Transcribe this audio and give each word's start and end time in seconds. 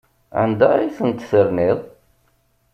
Anda 0.41 0.67
ay 0.75 0.89
tent-terniḍ? 0.97 1.79